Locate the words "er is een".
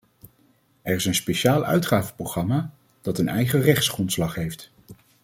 0.81-1.15